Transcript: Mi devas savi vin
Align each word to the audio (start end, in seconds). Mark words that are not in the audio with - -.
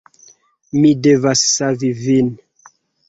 Mi 0.79 0.93
devas 1.07 1.43
savi 1.51 1.93
vin 2.01 2.33